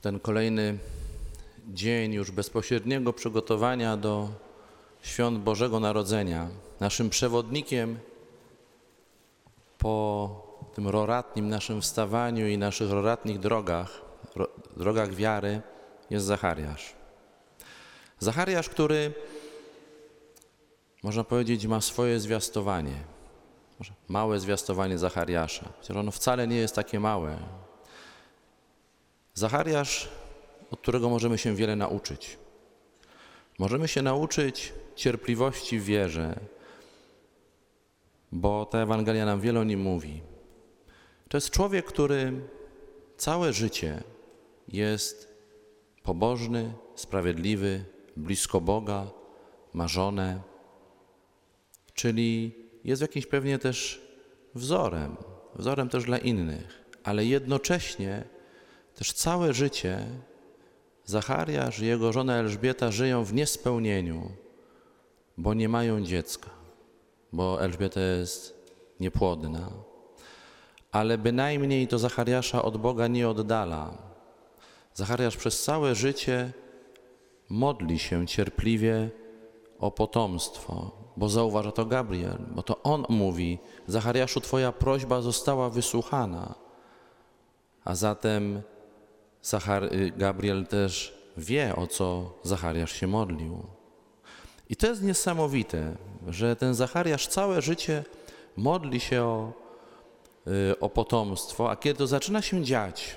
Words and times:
ten 0.00 0.20
kolejny 0.20 0.78
dzień 1.68 2.12
już 2.12 2.30
bezpośredniego 2.30 3.12
przygotowania 3.12 3.96
do 3.96 4.28
świąt 5.02 5.38
Bożego 5.38 5.80
Narodzenia. 5.80 6.48
Naszym 6.80 7.10
przewodnikiem 7.10 7.98
po 9.78 10.70
tym 10.74 10.88
roratnim 10.88 11.48
naszym 11.48 11.80
wstawaniu 11.80 12.48
i 12.48 12.58
naszych 12.58 12.90
roratnych 12.90 13.38
drogach, 13.38 14.00
ro, 14.36 14.48
drogach 14.76 15.14
wiary 15.14 15.62
jest 16.10 16.26
Zachariasz. 16.26 16.92
Zachariasz, 18.18 18.68
który 18.68 19.12
można 21.02 21.24
powiedzieć 21.24 21.66
ma 21.66 21.80
swoje 21.80 22.20
zwiastowanie. 22.20 22.94
Małe 24.08 24.40
zwiastowanie 24.40 24.98
Zachariasza, 24.98 25.68
chociaż 25.80 25.96
ono 25.96 26.10
wcale 26.10 26.48
nie 26.48 26.56
jest 26.56 26.74
takie 26.74 27.00
małe. 27.00 27.38
Zachariasz, 29.40 30.08
od 30.70 30.80
którego 30.80 31.08
możemy 31.08 31.38
się 31.38 31.54
wiele 31.54 31.76
nauczyć. 31.76 32.38
Możemy 33.58 33.88
się 33.88 34.02
nauczyć 34.02 34.72
cierpliwości 34.96 35.78
w 35.78 35.84
wierze, 35.84 36.40
bo 38.32 38.64
ta 38.64 38.78
Ewangelia 38.78 39.26
nam 39.26 39.40
wiele 39.40 39.60
o 39.60 39.64
nim 39.64 39.80
mówi. 39.80 40.22
To 41.28 41.36
jest 41.36 41.50
człowiek, 41.50 41.86
który 41.86 42.32
całe 43.16 43.52
życie 43.52 44.02
jest 44.68 45.28
pobożny, 46.02 46.72
sprawiedliwy, 46.94 47.84
blisko 48.16 48.60
Boga, 48.60 49.06
ma 49.72 49.88
żonę, 49.88 50.40
czyli 51.94 52.54
jest 52.84 53.02
jakimś 53.02 53.26
pewnie 53.26 53.58
też 53.58 54.00
wzorem, 54.54 55.16
wzorem 55.54 55.88
też 55.88 56.04
dla 56.04 56.18
innych, 56.18 56.84
ale 57.04 57.24
jednocześnie 57.24 58.39
też 59.00 59.12
całe 59.12 59.52
życie 59.52 60.06
Zachariasz 61.04 61.78
i 61.80 61.86
jego 61.86 62.12
żona 62.12 62.36
Elżbieta 62.36 62.90
żyją 62.90 63.24
w 63.24 63.34
niespełnieniu, 63.34 64.30
bo 65.38 65.54
nie 65.54 65.68
mają 65.68 66.00
dziecka, 66.02 66.50
bo 67.32 67.62
Elżbieta 67.62 68.00
jest 68.00 68.66
niepłodna. 69.00 69.70
Ale 70.92 71.18
bynajmniej 71.18 71.88
to 71.88 71.98
Zachariasza 71.98 72.62
od 72.62 72.76
Boga 72.76 73.06
nie 73.06 73.28
oddala. 73.28 73.98
Zachariasz 74.94 75.36
przez 75.36 75.62
całe 75.62 75.94
życie 75.94 76.52
modli 77.48 77.98
się 77.98 78.26
cierpliwie 78.26 79.10
o 79.78 79.90
potomstwo, 79.90 80.90
bo 81.16 81.28
zauważa 81.28 81.72
to 81.72 81.84
Gabriel, 81.86 82.38
bo 82.50 82.62
to 82.62 82.82
on 82.82 83.04
mówi: 83.08 83.58
Zachariaszu, 83.86 84.40
Twoja 84.40 84.72
prośba 84.72 85.20
została 85.20 85.70
wysłuchana. 85.70 86.54
A 87.84 87.94
zatem 87.94 88.62
Zachar 89.42 89.90
Gabriel 90.16 90.66
też 90.66 91.18
wie, 91.36 91.76
o 91.76 91.86
co 91.86 92.32
Zachariasz 92.42 92.92
się 92.92 93.06
modlił. 93.06 93.62
I 94.68 94.76
to 94.76 94.86
jest 94.86 95.02
niesamowite, 95.02 95.96
że 96.28 96.56
ten 96.56 96.74
Zachariasz 96.74 97.26
całe 97.26 97.62
życie 97.62 98.04
modli 98.56 99.00
się 99.00 99.22
o, 99.22 99.52
o 100.80 100.90
potomstwo, 100.90 101.70
a 101.70 101.76
kiedy 101.76 101.98
to 101.98 102.06
zaczyna 102.06 102.42
się 102.42 102.64
dziać, 102.64 103.16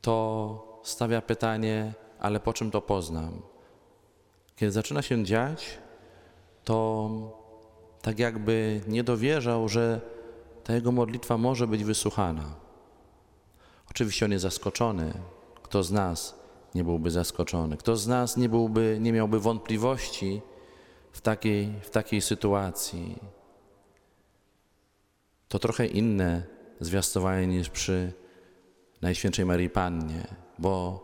to 0.00 0.80
stawia 0.82 1.22
pytanie, 1.22 1.94
ale 2.20 2.40
po 2.40 2.52
czym 2.52 2.70
to 2.70 2.82
poznam? 2.82 3.42
Kiedy 4.56 4.72
zaczyna 4.72 5.02
się 5.02 5.24
dziać, 5.24 5.78
to 6.64 7.10
tak 8.02 8.18
jakby 8.18 8.80
nie 8.88 9.04
dowierzał, 9.04 9.68
że 9.68 10.00
ta 10.64 10.74
jego 10.74 10.92
modlitwa 10.92 11.38
może 11.38 11.66
być 11.66 11.84
wysłuchana. 11.84 12.54
Oczywiście 13.90 14.24
on 14.24 14.32
jest 14.32 14.42
zaskoczony. 14.42 15.12
Kto 15.62 15.82
z 15.82 15.92
nas 15.92 16.34
nie 16.74 16.84
byłby 16.84 17.10
zaskoczony? 17.10 17.76
Kto 17.76 17.96
z 17.96 18.06
nas 18.06 18.36
nie, 18.36 18.48
byłby, 18.48 18.98
nie 19.00 19.12
miałby 19.12 19.40
wątpliwości 19.40 20.42
w 21.12 21.20
takiej, 21.20 21.72
w 21.82 21.90
takiej 21.90 22.20
sytuacji? 22.20 23.18
To 25.48 25.58
trochę 25.58 25.86
inne 25.86 26.42
zwiastowanie 26.80 27.46
niż 27.46 27.68
przy 27.68 28.12
Najświętszej 29.02 29.44
Marii 29.44 29.70
Pannie, 29.70 30.26
bo 30.58 31.00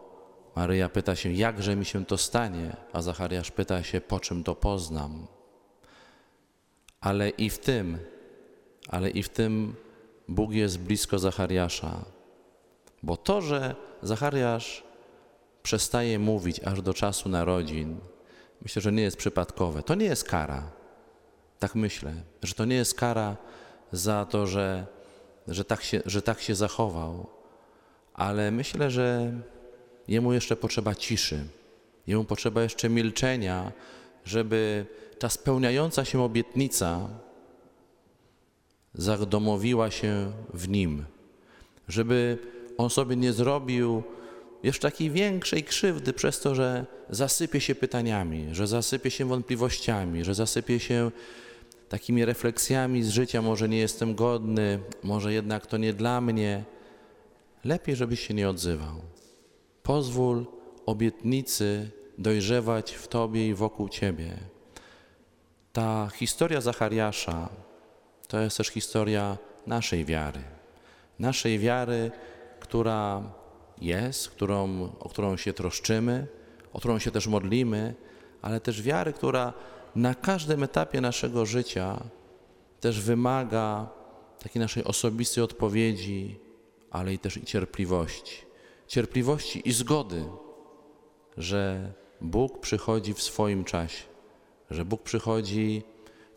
Maryja 0.57 0.89
pyta 0.89 1.17
się, 1.17 1.33
jakże 1.33 1.77
mi 1.77 1.85
się 1.85 2.07
to 2.07 2.19
stanie, 2.19 2.77
a 2.93 3.03
Zachariasz 3.03 3.51
pyta 3.51 3.83
się, 3.83 4.01
po 4.01 4.21
czym 4.21 4.45
to 4.45 4.55
poznam. 4.55 5.27
Ale 7.01 7.29
i 7.29 7.51
w 7.51 7.59
tym, 7.59 7.99
ale 8.89 9.11
i 9.11 9.23
w 9.23 9.29
tym 9.29 9.75
Bóg 10.29 10.53
jest 10.53 10.79
blisko 10.79 11.19
Zachariasza. 11.19 12.16
Bo 13.07 13.17
to, 13.17 13.41
że 13.41 13.75
Zachariasz 14.03 14.83
przestaje 15.63 16.19
mówić 16.19 16.61
aż 16.65 16.83
do 16.83 16.95
czasu 16.95 17.29
narodzin, 17.29 17.99
myślę, 18.63 18.83
że 18.83 18.93
nie 18.93 19.03
jest 19.03 19.17
przypadkowe. 19.17 19.83
To 19.83 19.95
nie 19.95 20.07
jest 20.07 20.25
kara. 20.25 20.71
Tak 21.59 21.75
myślę, 21.75 22.15
że 22.43 22.55
to 22.55 22.65
nie 22.65 22.77
jest 22.77 22.95
kara 22.95 23.37
za 23.93 24.25
to, 24.25 24.47
że, 24.47 24.87
że, 25.49 25.65
tak, 25.65 25.83
się, 25.83 26.03
że 26.07 26.23
tak 26.23 26.41
się 26.41 26.55
zachował, 26.55 27.27
ale 28.15 28.51
myślę, 28.51 28.91
że 28.91 29.33
jemu 30.09 30.33
jeszcze 30.33 30.57
potrzeba 30.57 30.95
ciszy, 30.95 31.47
jemu 32.07 32.25
potrzeba 32.25 32.63
jeszcze 32.63 32.89
milczenia, 32.89 33.73
żeby 34.25 34.87
ta 35.19 35.29
spełniająca 35.29 36.05
się 36.05 36.23
obietnica 36.23 37.09
zadomowiła 38.95 39.91
się 39.91 40.33
w 40.55 40.69
nim, 40.69 41.05
żeby 41.89 42.39
on 42.79 42.91
sobie 42.91 43.17
nie 43.17 43.33
zrobił 43.33 44.03
jeszcze 44.63 44.91
takiej 44.91 45.11
większej 45.11 45.65
krzywdy 45.65 46.13
przez 46.13 46.41
to, 46.41 46.55
że 46.55 46.87
zasypie 47.11 47.61
się 47.61 47.75
pytaniami, 47.75 48.49
że 48.53 48.67
zasypie 48.67 49.11
się 49.11 49.25
wątpliwościami, 49.25 50.25
że 50.25 50.35
zasypie 50.35 50.81
się 50.81 51.11
takimi 51.89 52.25
refleksjami 52.25 53.03
z 53.03 53.09
życia, 53.09 53.43
może 53.43 53.69
nie 53.69 53.79
jestem 53.79 54.15
godny, 54.15 54.79
może 55.03 55.33
jednak 55.33 55.67
to 55.67 55.77
nie 55.77 55.93
dla 55.93 56.21
mnie. 56.21 56.65
Lepiej, 57.65 57.97
żebyś 57.97 58.27
się 58.27 58.35
nie 58.35 58.49
odzywał. 58.49 59.01
Pozwól 59.83 60.47
obietnicy 60.87 61.91
dojrzewać 62.19 62.93
w 62.93 63.09
Tobie 63.09 63.49
i 63.49 63.55
wokół 63.55 63.89
Ciebie. 63.89 64.37
Ta 65.73 66.09
historia 66.15 66.61
Zachariasza 66.61 67.49
to 68.29 68.41
jest 68.41 68.57
też 68.57 68.69
historia 68.69 69.39
naszej 69.67 70.05
wiary. 70.05 70.41
Naszej 71.19 71.59
wiary, 71.59 72.11
która 72.61 73.23
jest, 73.81 74.29
którą, 74.29 74.89
o 75.01 75.09
którą 75.09 75.37
się 75.37 75.53
troszczymy, 75.53 76.27
o 76.73 76.79
którą 76.79 76.99
się 76.99 77.11
też 77.11 77.27
modlimy, 77.27 77.95
ale 78.43 78.61
też 78.61 78.83
wiary, 78.83 79.13
która 79.13 79.53
na 79.95 80.15
każdym 80.15 80.63
etapie 80.63 81.01
naszego 81.01 81.47
życia 81.47 82.01
też 82.81 83.01
wymaga 83.01 83.89
takiej 84.39 84.61
naszej 84.61 84.85
osobistej 84.85 85.45
odpowiedzi, 85.45 86.39
ale 86.91 87.15
i 87.15 87.19
też 87.19 87.37
i 87.37 87.45
cierpliwości. 87.45 88.37
Cierpliwości 88.87 89.69
i 89.69 89.73
zgody, 89.73 90.25
że 91.37 91.93
Bóg 92.21 92.61
przychodzi 92.61 93.15
w 93.15 93.23
swoim 93.23 93.65
czasie, 93.65 94.05
że 94.71 94.85
Bóg 94.85 95.03
przychodzi 95.03 95.83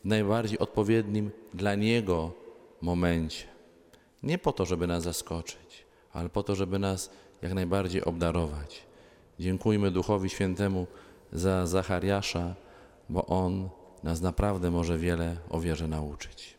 w 0.03 0.06
najbardziej 0.06 0.59
odpowiednim 0.59 1.31
dla 1.53 1.75
Niego 1.75 2.31
momencie. 2.81 3.47
Nie 4.24 4.38
po 4.38 4.52
to, 4.52 4.66
żeby 4.66 4.88
nas 4.88 5.03
zaskoczyć, 5.03 5.85
ale 6.14 6.30
po 6.30 6.44
to, 6.44 6.56
żeby 6.56 6.80
nas 6.80 7.09
jak 7.42 7.53
najbardziej 7.53 8.03
obdarować. 8.03 8.84
Dziękujmy 9.40 9.92
Duchowi 9.92 10.30
Świętemu 10.30 10.88
za 11.34 11.66
Zachariasza, 11.66 12.56
bo 13.09 13.25
on 13.25 13.70
nas 14.03 14.22
naprawdę 14.22 14.72
może 14.72 14.97
wiele 14.97 15.38
o 15.50 15.59
wierze 15.59 15.88
nauczyć. 15.88 16.59